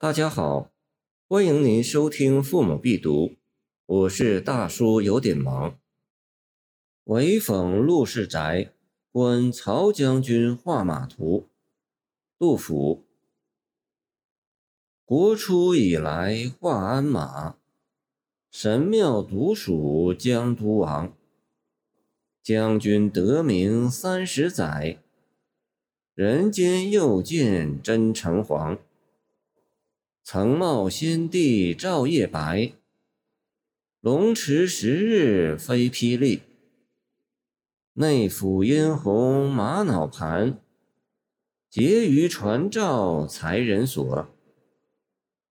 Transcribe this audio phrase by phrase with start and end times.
[0.00, 0.70] 大家好，
[1.28, 3.28] 欢迎您收听《父母必读》，
[3.86, 5.78] 我是大叔，有点忙。
[7.04, 8.72] 韦讽陆氏宅，
[9.12, 11.48] 观曹将军画马图。
[12.38, 13.04] 杜甫。
[15.04, 17.56] 国初以来画鞍马，
[18.50, 21.16] 神庙独属江都王。
[22.42, 24.98] 将军得名三十载，
[26.14, 28.76] 人间又见真诚黄。
[30.26, 32.72] 曾冒先帝照夜白，
[34.00, 36.40] 龙池十日飞霹雳。
[37.92, 40.58] 内府殷红玛瑙盘，
[41.68, 44.26] 结于传诏才人所。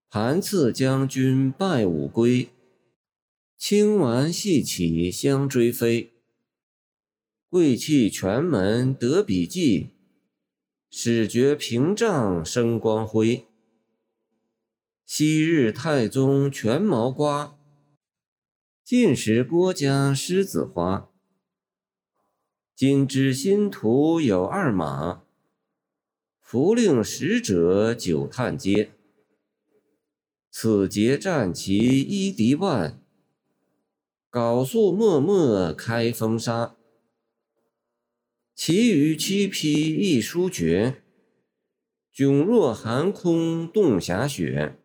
[0.10, 2.50] 盘赐将军拜武归，
[3.56, 6.14] 清丸戏起相追飞。
[7.48, 9.90] 贵气全门得笔记，
[10.90, 13.46] 始觉屏障生光辉。
[15.16, 17.56] 昔日太宗全毛瓜，
[18.84, 21.12] 晋时郭家狮子花。
[22.76, 25.22] 今知新图有二马，
[26.42, 28.94] 符令使者久探街。
[30.50, 33.00] 此节战旗一敌万，
[34.32, 36.76] 缟素默默开风沙。
[38.56, 41.04] 其余七匹一书绝，
[42.12, 44.80] 迥若寒空冻霞雪。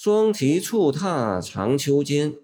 [0.00, 2.38] 双蹄触踏长秋间，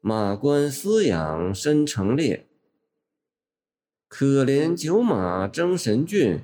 [0.00, 2.48] 马关嘶仰深城列。
[4.08, 6.40] 可怜九马争神骏，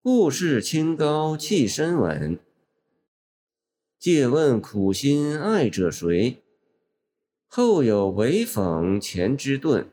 [0.00, 2.38] 故事清高气深稳。
[3.98, 6.42] 借问苦心爱者谁？
[7.48, 9.90] 后有韦讽前之盾。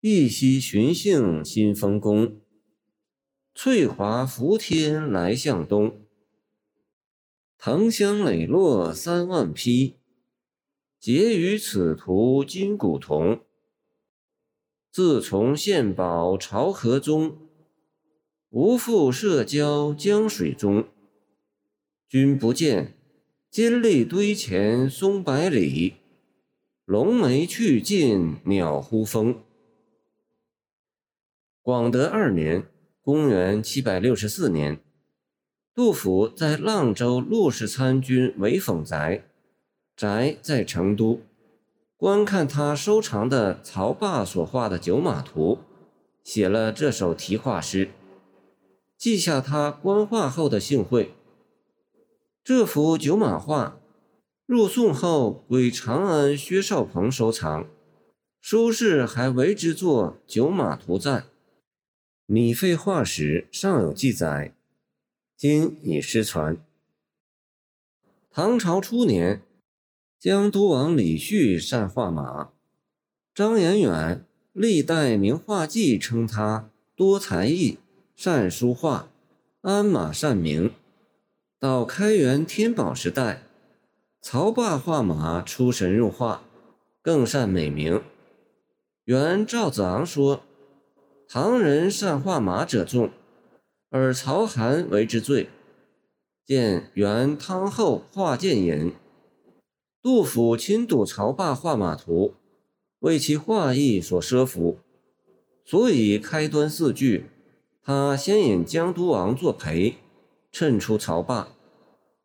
[0.00, 2.40] 一夕寻幸新丰宫，
[3.54, 6.07] 翠华伏天来向东。
[7.60, 9.96] 藤香磊落三万匹，
[11.00, 13.40] 结于此图金古铜。
[14.92, 17.36] 自从献宝朝河中，
[18.50, 20.86] 无复社交江水中。
[22.08, 22.96] 君不见，
[23.50, 25.94] 金粟堆前松百里，
[26.84, 29.42] 龙梅去尽鸟呼风。
[31.60, 32.68] 广德二年
[33.02, 34.80] （公元764年）。
[35.78, 39.22] 杜甫在阆州陆氏参军韦讽宅，
[39.94, 41.20] 宅在成都，
[41.96, 45.60] 观看他收藏的曹霸所画的九马图，
[46.24, 47.90] 写了这首题画诗，
[48.96, 51.14] 记下他观画后的幸会。
[52.42, 53.78] 这幅九马画
[54.46, 57.68] 入宋后归长安薛绍鹏收藏，
[58.42, 61.20] 苏轼还为之作《九马图赞》，
[62.26, 64.57] 米费画史尚有记载。
[65.38, 66.56] 今已失传。
[68.28, 69.40] 唐朝初年，
[70.18, 72.50] 江都王李煦善画马，
[73.32, 77.78] 张彦远历代名画记称他多才艺，
[78.16, 79.10] 善书画，
[79.60, 80.72] 鞍马善名。
[81.60, 83.42] 到开元天宝时代，
[84.20, 86.42] 曹霸画马出神入化，
[87.00, 88.02] 更善美名。
[89.04, 90.42] 原赵子昂说
[91.30, 93.12] ：“唐人善画马者众。”
[93.90, 95.48] 而曹韩为之最，
[96.44, 98.92] 见元汤后画剑引。
[100.02, 102.34] 杜甫亲睹曹霸画马图，
[103.00, 104.78] 为其画艺所奢服，
[105.64, 107.30] 所以开端四句，
[107.82, 109.96] 他先引江都王作陪，
[110.52, 111.48] 衬出曹霸，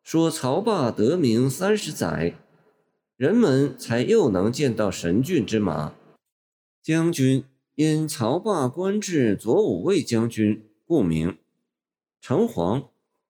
[0.02, 2.34] 说曹霸得名三十载，
[3.16, 5.94] 人们才又能见到神骏之马。
[6.82, 7.44] 将军
[7.76, 11.38] 因曹霸官至左武卫将军，故名。
[12.26, 12.84] 城隍，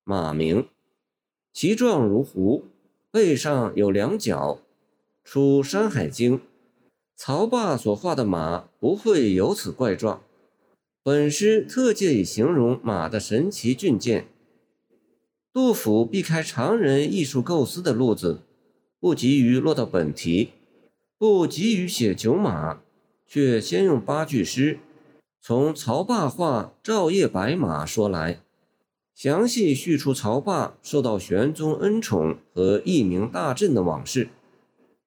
[0.05, 0.69] 马名，
[1.53, 2.67] 其状如狐，
[3.11, 4.61] 背上有两角。
[5.25, 6.39] 出《山海经》，
[7.17, 10.23] 曹霸所画的马不会有此怪状。
[11.03, 14.29] 本诗特借以形容马的神奇俊健。
[15.53, 18.43] 杜甫避开常人艺术构思的路子，
[19.01, 20.51] 不急于落到本题，
[21.19, 22.81] 不急于写九马，
[23.27, 24.79] 却先用八句诗，
[25.41, 28.39] 从曹霸画照夜白马说来。
[29.15, 34.29] 详细叙出曹霸受到玄宗恩宠和一鸣大振的往事，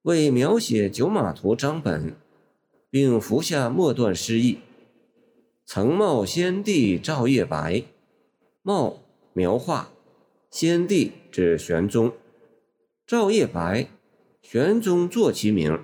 [0.04, 2.16] 为描写九马图章本，
[2.90, 4.60] 并服下末段诗意
[5.68, 7.84] ：“曾冒先帝照夜白，
[8.62, 9.00] 冒
[9.34, 9.90] 描画，
[10.50, 12.14] 先帝指玄宗，
[13.06, 13.90] 照夜白，
[14.42, 15.84] 玄宗作其名。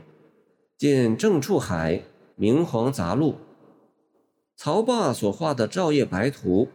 [0.78, 1.98] 见郑处海
[2.36, 3.32] 《明皇杂录》，
[4.56, 6.70] 曹霸所画的照夜白图。”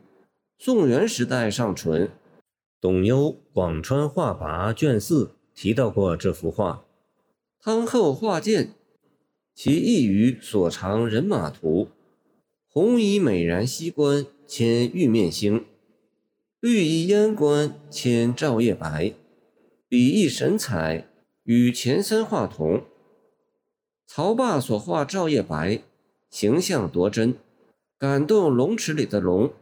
[0.60, 2.10] 宋元时代尚存。
[2.81, 6.84] 董攸《广川画跋》卷四提到过这幅画。
[7.60, 8.75] 汤后画见，
[9.55, 11.90] 其意于所长人马图。
[12.66, 15.64] 红衣美髯西冠牵玉面星，
[16.58, 19.14] 绿衣烟冠牵照夜白。
[19.88, 21.08] 笔意神采，
[21.44, 22.82] 与前三画同。
[24.08, 25.82] 曹霸所画照夜白，
[26.28, 27.37] 形象夺真，
[27.96, 29.52] 感动龙池里的龙。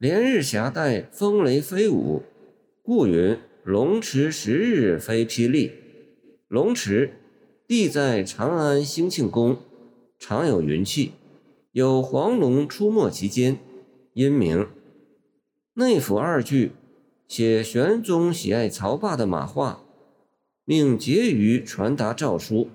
[0.00, 2.22] 连日霞带风雷飞舞，
[2.82, 5.72] 故云龙池十日飞霹雳。
[6.48, 7.12] 龙池。
[7.66, 9.58] 地在长安兴庆宫，
[10.18, 11.12] 常有云气，
[11.72, 13.58] 有黄龙出没其间，
[14.14, 14.66] 因名。
[15.74, 16.72] 内府二句
[17.28, 19.84] 写玄宗喜爱曹霸的马画，
[20.64, 22.70] 命婕妤传达诏书，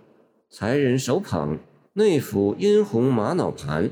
[0.52, 1.58] 才人手捧
[1.94, 3.90] 内府殷红玛瑙盘，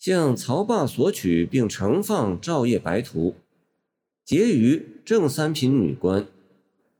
[0.00, 3.34] 向曹霸索取并呈放照夜白图。
[4.26, 6.26] 婕妤正三品女官，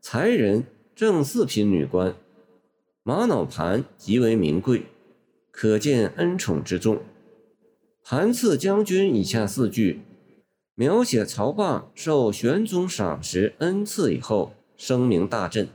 [0.02, 2.14] 才人正四品女官。
[3.02, 4.82] 玛瑙盘极为名贵，
[5.50, 7.00] 可见恩宠之重。
[8.04, 10.00] 盘赐将军以下四句，
[10.74, 15.68] 描写曹霸受玄宗赏识恩赐以后，声名大振，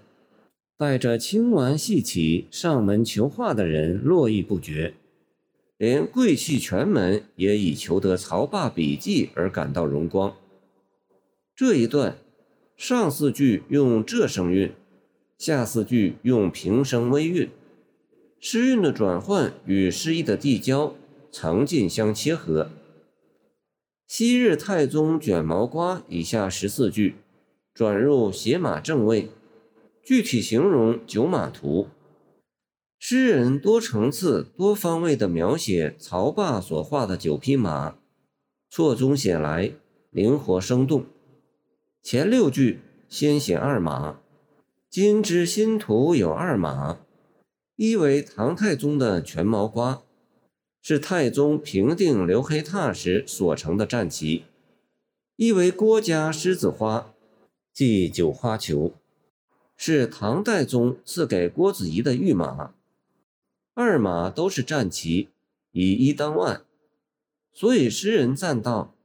[0.77, 4.94] 带着青丸戏起上门求画的人络绎不绝，
[5.77, 10.36] 连贵气权门也以求得曹霸笔迹而感到荣光。
[11.56, 12.18] 这一段
[12.77, 14.74] 上四句用仄声韵。
[15.38, 17.50] 下四句用平声微韵，
[18.39, 20.95] 诗韵的转换与诗意的递交，
[21.30, 22.69] 层进相切合。
[24.07, 27.16] 昔日太宗卷毛瓜以下十四句，
[27.74, 29.27] 转入写马正位，
[30.01, 31.89] 具体形容九马图。
[32.98, 37.96] 诗人多层次、多方位地描写曹霸所画的九匹马，
[38.70, 39.74] 错综写来，
[40.10, 41.06] 灵活生动。
[42.02, 44.20] 前六句先写二马。
[44.90, 47.00] 今之新图有二马，
[47.76, 50.02] 一为唐太宗的全毛瓜，
[50.82, 54.44] 是太宗平定刘黑闼时所成的战旗；
[55.36, 57.14] 一为郭家狮子花，
[57.74, 58.94] 即九花球，
[59.76, 62.74] 是唐代宗赐给郭子仪的御马。
[63.75, 65.27] 二马都是战旗，
[65.74, 66.62] 以一当万，
[67.51, 68.95] 所以诗人赞道：“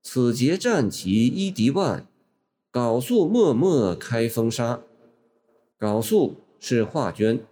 [0.00, 2.06] 此节战旗一敌万，
[2.72, 4.82] 缟素脉脉开风沙。”
[5.80, 7.44] 缟素是画卷，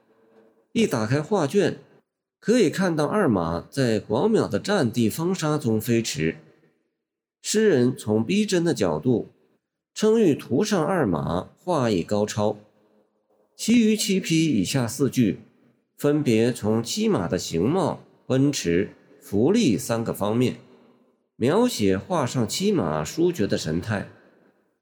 [0.70, 1.80] 一打开画卷，
[2.38, 6.36] 可以看到二马在广袤的战地风沙中飞驰。
[7.40, 9.30] 诗人从逼真的角度
[9.92, 12.56] 称誉图上二马画艺高超。
[13.56, 15.40] 其余七匹以下四句，
[16.02, 18.90] 分别从骑马的形貌、奔驰、
[19.20, 20.56] 浮力三个方面，
[21.37, 24.08] 描写画上骑马殊绝的神态，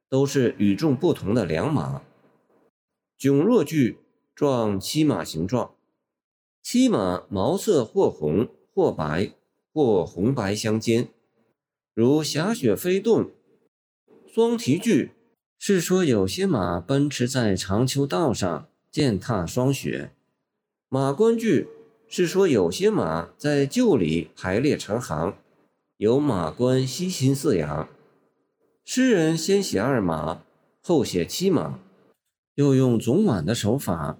[0.08, 2.00] 都是与众不同的良马。
[3.18, 3.98] 迥若句
[4.34, 5.74] 状骑马形状，
[6.62, 9.32] 骑马毛色或红或白
[9.74, 11.08] 或红白相间，
[11.92, 13.28] 如霞雪飞动。
[14.26, 15.10] 双蹄句
[15.58, 20.12] 是说有些马奔驰在长秋道上，践踏霜雪。
[20.92, 21.68] 马关句
[22.08, 25.36] 是说有些马在厩里排列成行，
[25.98, 27.88] 有马官悉心饲养。
[28.84, 30.42] 诗人先写二马，
[30.82, 31.78] 后写七马。
[32.56, 34.18] 又用总挽的手法，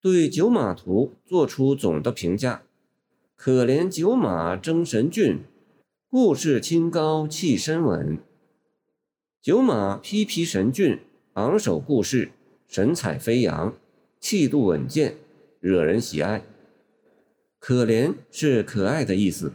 [0.00, 2.62] 对九马图做出总的评价。
[3.34, 5.40] 可怜九马争神骏，
[6.08, 8.20] 故事清高气深稳。
[9.42, 11.00] 九马披披神骏，
[11.32, 12.30] 昂首故事，
[12.68, 13.74] 神采飞扬，
[14.20, 15.16] 气度稳健，
[15.62, 16.42] 惹人喜爱。
[17.58, 19.52] 可怜是可爱的意思。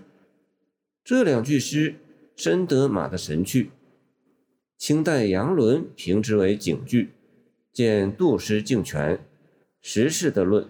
[1.03, 1.95] 这两句诗
[2.35, 3.69] 深得马的神趣。
[4.77, 7.09] 清代杨伦评之为警句。
[7.73, 9.23] 见杜诗敬全，
[9.81, 10.67] 时事的论，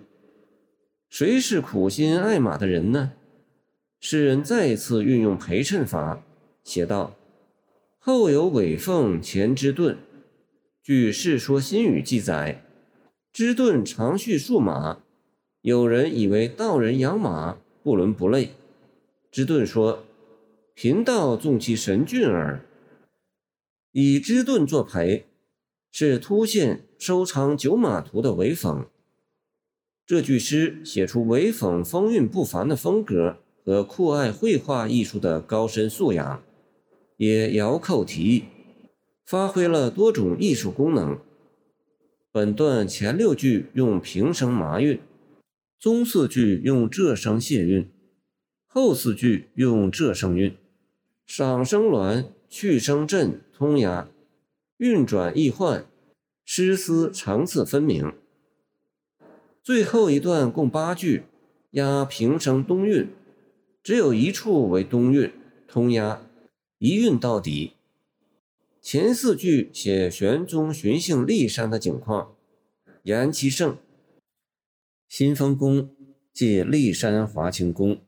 [1.07, 3.13] 谁是苦心爱马的人呢？
[4.01, 6.25] 诗人再一次运用陪衬法，
[6.65, 7.15] 写道
[7.97, 9.97] ：“后有尾凤前之盾。”
[10.83, 12.61] 据《世说新语》记载，
[13.31, 15.01] 之盾长蓄数马，
[15.61, 18.51] 有人以为道人养马不伦不类。
[19.31, 20.03] 之顿说
[20.75, 22.65] ：“贫道纵其神骏耳。”
[23.91, 25.25] 以之顿作陪。
[25.99, 28.85] 是凸显收藏九马图的韦讽。
[30.05, 36.43] 这句诗写出韦讽风韵不凡的风格和酷爱绘画艺术的高深素养，
[37.15, 38.43] 也遥扣题意，
[39.25, 41.19] 发挥了多种艺术功能。
[42.31, 44.99] 本段前六句用平声麻韵，
[45.79, 47.87] 中四句用仄声谢韵，
[48.65, 50.57] 后四句用仄声韵，
[51.27, 54.09] 赏声鸾去声震通押，
[54.77, 55.85] 运转易换，
[56.43, 58.11] 诗思层次分明。
[59.61, 61.25] 最后一段共八句，
[61.71, 63.09] 押平声东韵，
[63.83, 65.31] 只有一处为东韵，
[65.67, 66.23] 通押，
[66.79, 67.73] 一韵到底。
[68.81, 72.33] 前四句写玄宗巡幸骊山的景况，
[73.03, 73.77] 言其盛。
[75.07, 75.89] 新丰宫
[76.33, 78.01] 即骊山华清宫，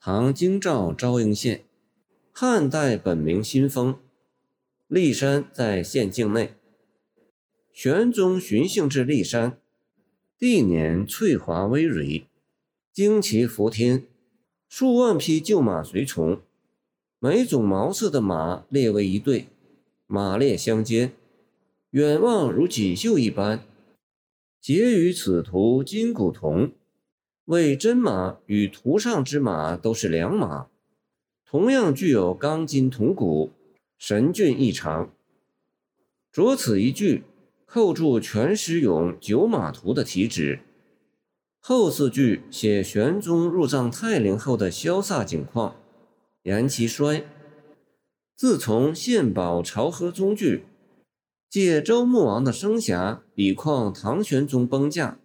[0.00, 1.64] 唐京兆昭应县。
[2.32, 3.98] 汉代本名新丰，
[4.88, 6.54] 骊山在县境内。
[7.70, 9.58] 玄宗巡幸至骊山，
[10.38, 12.24] 帝年翠华葳蕤，
[12.94, 14.06] 旌旗伏天，
[14.66, 16.40] 数万匹旧马随从，
[17.18, 19.48] 每种毛色的马列为一队，
[20.06, 21.12] 马列相间，
[21.90, 23.62] 远望如锦绣一般。
[24.62, 26.70] 结于此图金古铜，
[27.46, 30.68] 为真马与图上之马都是良马。
[31.44, 33.50] 同样具有钢筋铜骨，
[33.98, 35.12] 神俊异常。
[36.30, 37.24] 着此一句，
[37.66, 40.60] 扣住全诗咏九马图的题旨。
[41.58, 45.74] 后四句写玄宗入葬泰陵后的潇洒景况，
[46.44, 47.24] 言其衰。
[48.36, 50.66] 自从献宝朝和宗句，
[51.52, 55.18] 借周穆王的生涯，比况唐玄宗崩驾。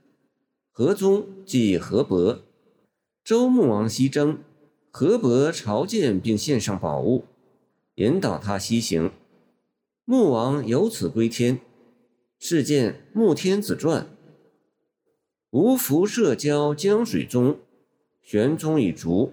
[0.74, 2.40] 何宗即河伯，
[3.24, 4.40] 周穆王西征。
[4.92, 7.24] 河伯朝见并献上宝物，
[7.96, 9.10] 引导他西行。
[10.04, 11.62] 穆王由此归天。
[12.38, 14.02] 是见《穆天子传》。
[15.52, 17.58] 吴福社交江水中，
[18.22, 19.32] 玄宗已卒，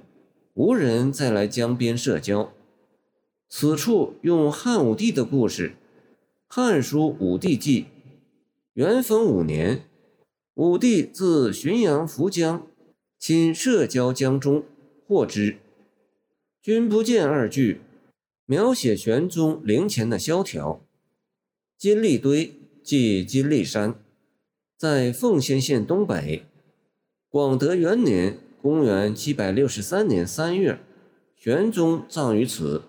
[0.53, 2.53] 无人再来江边社交。
[3.49, 5.71] 此处用汉武帝的故事，
[6.57, 7.83] 《汉书武帝纪》。
[8.75, 9.89] 元丰五年，
[10.55, 12.65] 武帝自浔阳浮江，
[13.19, 14.63] 亲社交江中。
[15.05, 15.57] 获之，
[16.63, 17.81] 君不见二句，
[18.47, 20.81] 描写玄宗陵前的萧条。
[21.77, 23.97] 金立堆即金立山，
[24.77, 26.45] 在奉先县东北。
[27.29, 30.79] 广德元年（公元763年）三月，
[31.35, 32.83] 玄宗葬于此，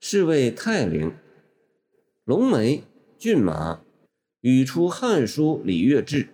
[0.00, 1.12] 是为泰陵。
[2.24, 2.82] 龙眉，
[3.18, 3.80] 骏马，
[4.40, 6.24] 语出《汉书·礼乐志》：“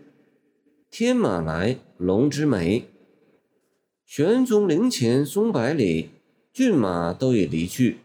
[0.91, 2.87] 天马来，龙之眉。”
[4.05, 6.11] 玄宗陵前松柏里，
[6.53, 7.99] 骏马都已离去，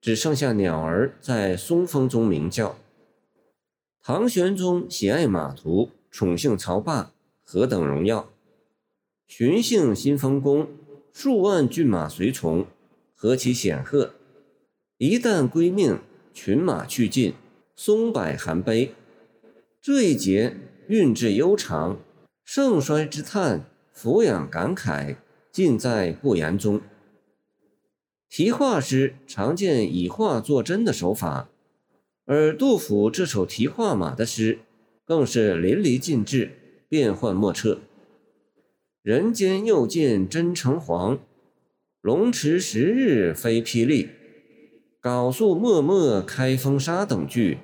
[0.00, 2.76] 只剩下鸟儿在松风中鸣叫。
[4.02, 7.12] 唐玄宗喜爱马图，宠幸曹霸，
[7.42, 8.28] 何等荣耀！
[9.26, 10.68] 巡幸新丰宫，
[11.12, 12.66] 数万骏马随从，
[13.14, 14.14] 何其显赫！
[14.98, 15.98] 一旦归命，
[16.34, 17.32] 群马去尽，
[17.82, 18.92] 松柏含悲。
[19.80, 20.54] 这一节
[20.88, 21.98] 韵致悠长，
[22.44, 25.16] 盛衰之叹，俯仰感慨。
[25.50, 26.82] 尽在不言中。
[28.28, 31.48] 题画诗常见以画作真的手法，
[32.26, 34.58] 而杜甫这首题画马的诗
[35.06, 36.50] 更是淋漓尽致，
[36.86, 37.80] 变幻莫测。
[39.02, 41.18] 人间又见真诚黄，
[42.02, 44.10] 龙池十日飞霹雳，
[45.00, 47.58] 缟素脉脉开风沙等句，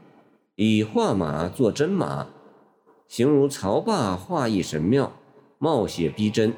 [0.59, 2.29] 以画马作真马，
[3.09, 5.21] 形如曹霸画意神妙，
[5.59, 6.55] 貌写逼真。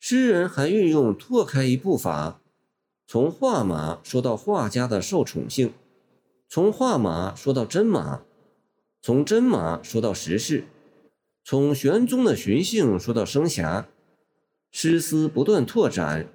[0.00, 2.40] 诗人还运用拓开一步法，
[3.06, 5.74] 从画马说到画家的受宠幸，
[6.48, 8.22] 从画马说到真马，
[9.02, 10.64] 从真马说到时事，
[11.44, 13.84] 从玄宗的寻幸说到生涯，
[14.70, 16.26] 诗思不断拓展，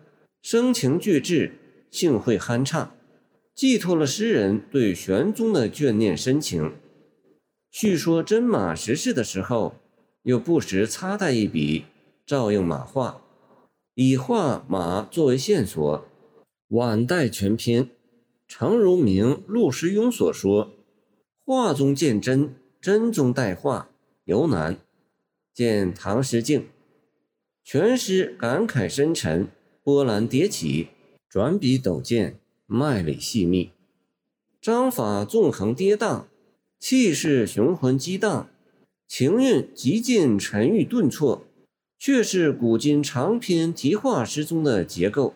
[0.43, 1.55] 声情俱至，
[1.89, 2.95] 性会酣畅，
[3.55, 6.73] 寄托了诗人对玄宗的眷念深情。
[7.69, 9.75] 叙说真马实事的时候，
[10.23, 11.85] 又不时擦带一笔，
[12.25, 13.21] 照应马画。
[13.95, 16.05] 以画马作为线索，
[16.69, 17.89] 晚代全篇，
[18.47, 20.71] 诚如明陆时雍所说
[21.45, 23.89] ：“画中见真，真中带画，
[24.25, 24.77] 尤难。”
[25.53, 26.67] 见唐诗镜，
[27.63, 29.47] 全诗感慨深沉，
[29.83, 30.87] 波澜迭起，
[31.29, 33.71] 转笔陡见，脉理细密，
[34.61, 36.23] 章法纵横跌宕，
[36.79, 38.49] 气势雄浑激荡，
[39.07, 41.45] 情韵极尽沉郁顿挫。
[42.05, 45.35] 却是古今长篇题画诗中的结构。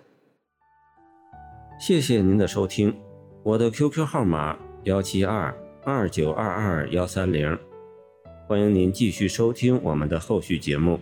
[1.80, 2.94] 谢谢您的收听，
[3.42, 7.58] 我的 QQ 号码幺七二二九二二幺三零，
[8.50, 11.00] 欢迎您继续收听我们的后续节目。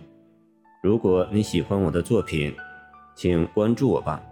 [0.84, 2.54] 如果你喜欢我的作品，
[3.16, 4.22] 请关注我吧。